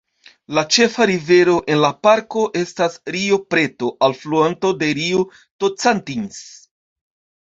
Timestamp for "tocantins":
5.65-6.41